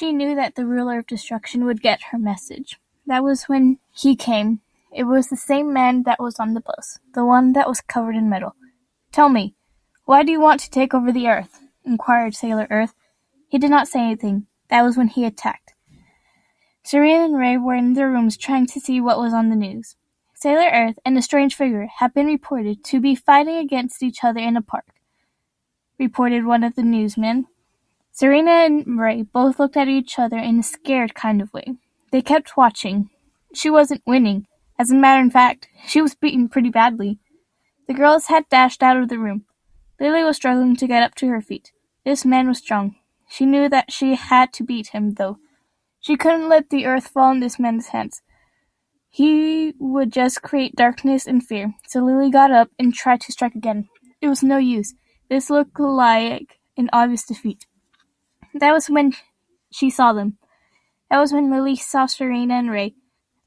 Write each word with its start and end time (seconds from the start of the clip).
she 0.00 0.14
knew 0.14 0.34
that 0.34 0.54
the 0.54 0.64
ruler 0.64 0.98
of 0.98 1.06
destruction 1.06 1.66
would 1.66 1.82
get 1.82 2.04
her 2.04 2.18
message. 2.18 2.80
That 3.06 3.22
was 3.22 3.44
when 3.44 3.78
he 3.92 4.16
came. 4.16 4.60
It 4.90 5.04
was 5.04 5.28
the 5.28 5.36
same 5.36 5.74
man 5.74 6.04
that 6.04 6.18
was 6.18 6.40
on 6.40 6.54
the 6.54 6.62
bus, 6.62 6.98
the 7.12 7.22
one 7.22 7.52
that 7.52 7.68
was 7.68 7.82
covered 7.82 8.16
in 8.16 8.30
metal. 8.30 8.56
Tell 9.12 9.28
me, 9.28 9.54
why 10.06 10.22
do 10.22 10.32
you 10.32 10.40
want 10.40 10.62
to 10.62 10.70
take 10.70 10.94
over 10.94 11.12
the 11.12 11.28
earth? 11.28 11.60
inquired 11.84 12.34
Sailor 12.34 12.66
Earth. 12.70 12.94
He 13.46 13.58
did 13.58 13.68
not 13.68 13.88
say 13.88 14.00
anything. 14.00 14.46
That 14.70 14.82
was 14.82 14.96
when 14.96 15.08
he 15.08 15.26
attacked. 15.26 15.74
Serena 16.82 17.26
and 17.26 17.36
Ray 17.36 17.58
were 17.58 17.74
in 17.74 17.92
their 17.92 18.08
rooms 18.08 18.38
trying 18.38 18.66
to 18.68 18.80
see 18.80 19.02
what 19.02 19.18
was 19.18 19.34
on 19.34 19.50
the 19.50 19.56
news. 19.56 19.96
Sailor 20.34 20.70
Earth 20.72 20.98
and 21.04 21.18
a 21.18 21.22
strange 21.22 21.54
figure 21.54 21.88
have 21.98 22.14
been 22.14 22.26
reported 22.26 22.82
to 22.84 23.00
be 23.00 23.14
fighting 23.14 23.56
against 23.56 24.02
each 24.02 24.24
other 24.24 24.40
in 24.40 24.56
a 24.56 24.62
park, 24.62 24.94
reported 25.98 26.46
one 26.46 26.64
of 26.64 26.74
the 26.74 26.82
newsmen. 26.82 27.48
Serena 28.20 28.50
and 28.50 29.00
Ray 29.00 29.22
both 29.22 29.58
looked 29.58 29.78
at 29.78 29.88
each 29.88 30.18
other 30.18 30.36
in 30.36 30.58
a 30.58 30.62
scared 30.62 31.14
kind 31.14 31.40
of 31.40 31.50
way. 31.54 31.76
They 32.12 32.20
kept 32.20 32.54
watching. 32.54 33.08
She 33.54 33.70
wasn't 33.70 34.02
winning. 34.06 34.46
As 34.78 34.90
a 34.90 34.94
matter 34.94 35.26
of 35.26 35.32
fact, 35.32 35.68
she 35.86 36.02
was 36.02 36.14
beaten 36.14 36.50
pretty 36.50 36.68
badly. 36.68 37.18
The 37.88 37.94
girls 37.94 38.26
had 38.26 38.46
dashed 38.50 38.82
out 38.82 38.98
of 38.98 39.08
the 39.08 39.18
room. 39.18 39.46
Lily 39.98 40.22
was 40.22 40.36
struggling 40.36 40.76
to 40.76 40.86
get 40.86 41.02
up 41.02 41.14
to 41.14 41.28
her 41.28 41.40
feet. 41.40 41.72
This 42.04 42.26
man 42.26 42.46
was 42.46 42.58
strong. 42.58 42.96
She 43.26 43.46
knew 43.46 43.70
that 43.70 43.90
she 43.90 44.16
had 44.16 44.52
to 44.52 44.64
beat 44.64 44.88
him, 44.88 45.14
though. 45.14 45.38
She 45.98 46.18
couldn't 46.18 46.50
let 46.50 46.68
the 46.68 46.84
earth 46.84 47.08
fall 47.08 47.30
in 47.30 47.40
this 47.40 47.58
man's 47.58 47.86
hands. 47.86 48.20
He 49.08 49.72
would 49.78 50.12
just 50.12 50.42
create 50.42 50.76
darkness 50.76 51.26
and 51.26 51.42
fear. 51.42 51.72
So 51.88 52.04
Lily 52.04 52.30
got 52.30 52.50
up 52.50 52.68
and 52.78 52.92
tried 52.92 53.22
to 53.22 53.32
strike 53.32 53.54
again. 53.54 53.88
It 54.20 54.28
was 54.28 54.42
no 54.42 54.58
use. 54.58 54.92
This 55.30 55.48
looked 55.48 55.80
like 55.80 56.58
an 56.76 56.90
obvious 56.92 57.24
defeat. 57.24 57.64
That 58.54 58.72
was 58.72 58.88
when 58.88 59.14
she 59.70 59.90
saw 59.90 60.12
them. 60.12 60.38
That 61.10 61.18
was 61.18 61.32
when 61.32 61.50
Lily 61.50 61.76
saw 61.76 62.06
Serena 62.06 62.54
and 62.54 62.70
Ray. 62.70 62.94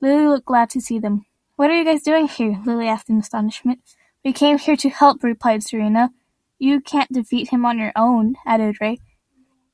Lily 0.01 0.27
looked 0.27 0.45
glad 0.45 0.69
to 0.71 0.81
see 0.81 0.99
them. 0.99 1.25
What 1.55 1.69
are 1.69 1.77
you 1.77 1.85
guys 1.85 2.03
doing 2.03 2.27
here? 2.27 2.61
Lily 2.65 2.87
asked 2.87 3.09
in 3.09 3.19
astonishment. 3.19 3.79
We 4.23 4.33
came 4.33 4.57
here 4.57 4.75
to 4.77 4.89
help, 4.89 5.23
replied 5.23 5.63
Serena. 5.63 6.11
You 6.59 6.81
can't 6.81 7.11
defeat 7.11 7.49
him 7.49 7.65
on 7.65 7.79
your 7.79 7.91
own, 7.95 8.35
added 8.45 8.77
Ray. 8.79 8.99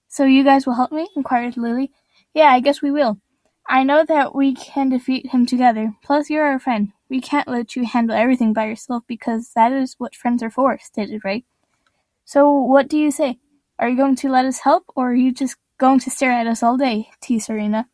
So 0.07 0.25
you 0.25 0.43
guys 0.43 0.65
will 0.65 0.73
help 0.73 0.91
me? 0.91 1.07
inquired 1.15 1.57
Lily. 1.57 1.91
Yeah, 2.33 2.51
I 2.51 2.59
guess 2.59 2.81
we 2.81 2.91
will. 2.91 3.19
I 3.67 3.83
know 3.83 4.03
that 4.03 4.33
we 4.33 4.55
can 4.55 4.89
defeat 4.89 5.27
him 5.27 5.45
together. 5.45 5.93
Plus, 6.03 6.29
you're 6.29 6.45
our 6.45 6.57
friend. 6.57 6.91
We 7.09 7.21
can't 7.21 7.47
let 7.47 7.75
you 7.75 7.85
handle 7.85 8.15
everything 8.15 8.53
by 8.53 8.65
yourself 8.65 9.03
because 9.07 9.51
that 9.55 9.71
is 9.71 9.95
what 9.99 10.15
friends 10.15 10.41
are 10.41 10.49
for, 10.49 10.79
stated 10.81 11.21
Ray. 11.23 11.43
So, 12.25 12.51
what 12.51 12.87
do 12.87 12.97
you 12.97 13.11
say? 13.11 13.37
Are 13.79 13.87
you 13.87 13.95
going 13.95 14.17
to 14.17 14.29
let 14.29 14.45
us 14.45 14.59
help, 14.59 14.83
or 14.95 15.11
are 15.11 15.15
you 15.15 15.31
just 15.31 15.55
going 15.77 15.99
to 16.01 16.09
stare 16.09 16.31
at 16.31 16.47
us 16.47 16.61
all 16.61 16.77
day? 16.77 17.09
teased 17.21 17.45
Serena. 17.45 17.87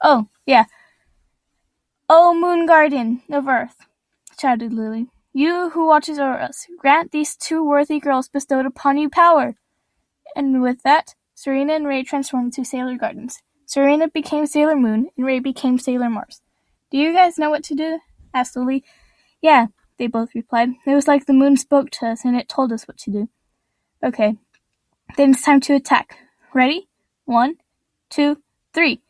Oh, 0.00 0.28
yeah. 0.46 0.66
Oh, 2.08 2.32
moon 2.32 2.64
guardian 2.64 3.22
of 3.30 3.48
earth, 3.48 3.86
shouted 4.40 4.72
Lily. 4.72 5.08
You 5.32 5.70
who 5.70 5.86
watches 5.86 6.18
over 6.18 6.38
us, 6.38 6.66
grant 6.78 7.10
these 7.10 7.34
two 7.36 7.64
worthy 7.66 7.98
girls 7.98 8.28
bestowed 8.28 8.66
upon 8.66 8.98
you 8.98 9.10
power. 9.10 9.56
And 10.36 10.62
with 10.62 10.82
that, 10.82 11.14
Serena 11.34 11.72
and 11.74 11.88
Ray 11.88 12.04
transformed 12.04 12.56
into 12.56 12.64
Sailor 12.64 12.96
Guardians. 12.96 13.42
Serena 13.66 14.08
became 14.08 14.46
Sailor 14.46 14.76
Moon, 14.76 15.10
and 15.16 15.26
Ray 15.26 15.40
became 15.40 15.78
Sailor 15.78 16.08
Mars. 16.08 16.40
Do 16.90 16.98
you 16.98 17.12
guys 17.12 17.38
know 17.38 17.50
what 17.50 17.64
to 17.64 17.74
do? 17.74 17.98
asked 18.32 18.56
Lily. 18.56 18.84
Yeah, 19.40 19.66
they 19.98 20.06
both 20.06 20.34
replied. 20.34 20.70
It 20.86 20.94
was 20.94 21.08
like 21.08 21.26
the 21.26 21.32
moon 21.32 21.56
spoke 21.56 21.90
to 21.92 22.06
us, 22.06 22.24
and 22.24 22.36
it 22.36 22.48
told 22.48 22.70
us 22.70 22.86
what 22.86 22.98
to 22.98 23.10
do. 23.10 23.28
Okay, 24.04 24.36
then 25.16 25.32
it's 25.32 25.42
time 25.42 25.60
to 25.60 25.74
attack. 25.74 26.16
Ready? 26.54 26.88
One, 27.24 27.56
two, 28.10 28.38
three. 28.72 29.00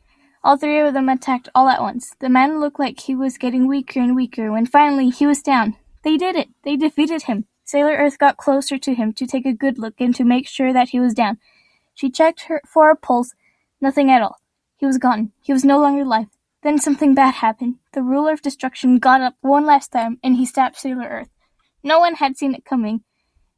All 0.44 0.56
three 0.56 0.80
of 0.80 0.94
them 0.94 1.08
attacked 1.08 1.48
all 1.54 1.68
at 1.68 1.80
once. 1.80 2.14
The 2.18 2.28
man 2.28 2.60
looked 2.60 2.80
like 2.80 3.00
he 3.00 3.14
was 3.14 3.38
getting 3.38 3.68
weaker 3.68 4.00
and 4.00 4.16
weaker 4.16 4.50
when 4.50 4.66
finally 4.66 5.10
he 5.10 5.26
was 5.26 5.42
down. 5.42 5.76
They 6.02 6.16
did 6.16 6.34
it! 6.34 6.48
They 6.64 6.76
defeated 6.76 7.22
him! 7.22 7.46
Sailor 7.64 7.94
Earth 7.94 8.18
got 8.18 8.36
closer 8.36 8.76
to 8.76 8.94
him 8.94 9.12
to 9.14 9.26
take 9.26 9.46
a 9.46 9.52
good 9.52 9.78
look 9.78 9.94
and 10.00 10.14
to 10.16 10.24
make 10.24 10.48
sure 10.48 10.72
that 10.72 10.88
he 10.88 10.98
was 10.98 11.14
down. 11.14 11.38
She 11.94 12.10
checked 12.10 12.42
her 12.42 12.60
for 12.66 12.90
a 12.90 12.96
pulse. 12.96 13.34
Nothing 13.80 14.10
at 14.10 14.22
all. 14.22 14.40
He 14.76 14.86
was 14.86 14.98
gone. 14.98 15.30
He 15.40 15.52
was 15.52 15.64
no 15.64 15.78
longer 15.78 16.02
alive. 16.02 16.26
Then 16.62 16.78
something 16.78 17.14
bad 17.14 17.34
happened. 17.34 17.76
The 17.92 18.02
ruler 18.02 18.32
of 18.32 18.42
destruction 18.42 18.98
got 18.98 19.20
up 19.20 19.36
one 19.40 19.64
last 19.64 19.92
time 19.92 20.18
and 20.22 20.36
he 20.36 20.44
stabbed 20.44 20.76
Sailor 20.76 21.06
Earth. 21.08 21.30
No 21.84 21.98
one 22.00 22.14
had 22.14 22.36
seen 22.36 22.54
it 22.54 22.64
coming, 22.64 23.02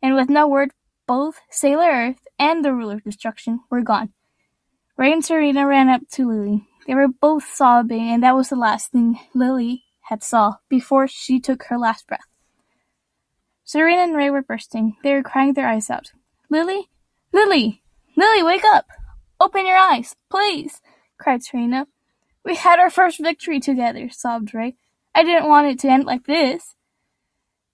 and 0.03 0.15
with 0.15 0.31
no 0.31 0.49
word, 0.49 0.73
both 1.07 1.41
Sailor 1.51 1.91
Earth 1.91 2.27
and 2.39 2.65
the 2.65 2.73
ruler 2.73 2.95
of 2.95 3.05
destruction 3.05 3.61
were 3.71 3.83
gone. 3.83 4.13
Ray 4.97 5.13
and 5.13 5.25
Serena 5.25 5.67
ran 5.67 5.89
up 5.89 6.03
to 6.13 6.29
Lily. 6.29 6.67
They 6.87 6.95
were 6.95 7.09
both 7.09 7.45
sobbing, 7.45 8.11
and 8.11 8.23
that 8.23 8.37
was 8.37 8.51
the 8.51 8.57
last 8.57 8.93
thing 8.93 9.19
Lily 9.35 9.85
had 10.03 10.23
saw 10.23 10.57
before 10.69 11.09
she 11.09 11.41
took 11.41 11.65
her 11.65 11.79
last 11.79 12.07
breath. 12.07 12.29
Serena 13.65 14.03
and 14.03 14.17
Ray 14.17 14.31
were 14.31 14.43
bursting. 14.43 14.97
They 15.03 15.15
were 15.15 15.23
crying 15.23 15.55
their 15.55 15.69
eyes 15.69 15.89
out. 15.89 16.13
Lily? 16.51 16.89
Lily! 17.33 17.83
Lily, 18.17 18.43
wake 18.43 18.65
up! 18.65 18.87
Open 19.41 19.67
your 19.67 19.79
eyes, 19.79 20.15
please! 20.31 20.81
cried 21.19 21.43
Serena. 21.43 21.87
We 22.45 22.57
had 22.57 22.79
our 22.79 22.91
first 22.91 23.21
victory 23.21 23.59
together, 23.59 24.11
sobbed 24.11 24.55
Ray. 24.55 24.77
I 25.15 25.25
didn't 25.25 25.49
want 25.49 25.69
it 25.69 25.79
to 25.81 25.89
end 25.89 26.05
like 26.05 26.27
this. 26.27 26.75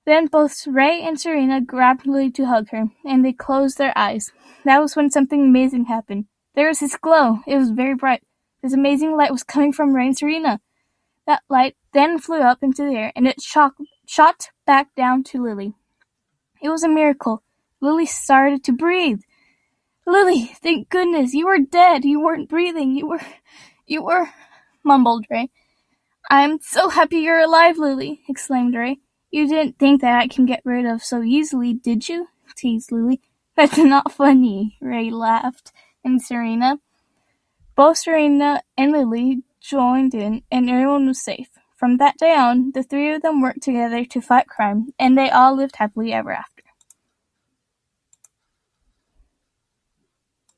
Then 0.07 0.27
both 0.27 0.67
Ray 0.67 1.03
and 1.03 1.21
Serena 1.21 1.61
grabbed 1.61 2.07
Lily 2.07 2.31
to 2.33 2.47
hug 2.47 2.71
her, 2.71 2.87
and 3.05 3.25
they 3.25 3.33
closed 3.33 3.79
their 3.79 3.97
eyes. 3.97 4.33
That 4.65 4.81
was 4.81 4.97
when 4.97 5.11
something 5.11 5.43
amazing 5.43 5.87
happened. 5.87 6.25
There 6.55 6.69
was 6.69 6.81
this 6.81 6.97
glow. 6.97 7.41
It 7.47 7.57
was 7.57 7.71
very 7.71 7.95
bright. 7.95 8.23
This 8.63 8.73
amazing 8.73 9.17
light 9.17 9.31
was 9.31 9.43
coming 9.43 9.73
from 9.73 9.95
Ray 9.95 10.07
and 10.07 10.19
Serena. 10.19 10.61
That 11.27 11.43
light 11.49 11.77
then 11.93 12.19
flew 12.19 12.41
up 12.41 12.63
into 12.63 12.85
the 12.85 12.97
air, 12.97 13.13
and 13.15 13.27
it 13.27 13.41
shot, 13.41 13.73
shot 14.07 14.49
back 14.67 14.95
down 14.97 15.23
to 15.25 15.43
Lily. 15.43 15.75
It 16.63 16.69
was 16.69 16.83
a 16.83 16.89
miracle. 16.89 17.43
Lily 17.81 18.07
started 18.07 18.65
to 18.65 18.73
breathe. 18.73 19.21
Lily, 20.07 20.47
thank 20.47 20.89
goodness, 20.89 21.35
you 21.35 21.47
were 21.47 21.59
dead. 21.59 22.05
You 22.05 22.21
weren't 22.21 22.49
breathing. 22.49 22.97
You 22.97 23.07
were, 23.07 23.21
you 23.87 24.03
were, 24.03 24.31
mumbled 24.83 25.27
Ray. 25.31 25.51
I'm 26.31 26.59
so 26.61 26.89
happy 26.89 27.19
you're 27.19 27.39
alive, 27.39 27.79
Lily, 27.79 28.23
exclaimed 28.29 28.75
Ray. 28.75 29.01
You 29.31 29.47
didn't 29.49 29.79
think 29.79 30.01
that 30.01 30.19
I 30.19 30.27
can 30.27 30.45
get 30.45 30.63
rid 30.65 30.87
of 30.87 31.03
so 31.03 31.23
easily, 31.23 31.73
did 31.73 32.09
you? 32.09 32.29
teased 32.57 32.91
Lily. 32.91 33.21
That's 33.57 33.79
not 33.79 34.13
funny, 34.13 34.77
Ray 34.81 35.11
laughed. 35.11 35.73
And 36.05 36.21
Serena? 36.21 36.79
Both 37.77 37.99
Serena 37.99 38.63
and 38.77 38.93
Lily 38.93 39.43
joined 39.61 40.15
in, 40.15 40.43
and 40.51 40.69
everyone 40.69 41.07
was 41.07 41.23
safe. 41.23 41.51
From 41.77 41.97
that 41.99 42.19
day 42.19 42.35
on, 42.35 42.73
the 42.73 42.83
three 42.83 43.13
of 43.15 43.23
them 43.23 43.41
worked 43.41 43.63
together 43.63 44.05
to 44.05 44.21
fight 44.21 44.49
crime, 44.49 44.89
and 44.99 45.17
they 45.17 45.31
all 45.31 45.57
lived 45.57 45.77
happily 45.77 46.13
ever 46.13 46.33
after. 46.33 46.60